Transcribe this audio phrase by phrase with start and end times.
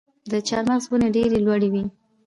[0.31, 1.83] د چهارمغز ونې ډیرې لوړې وي.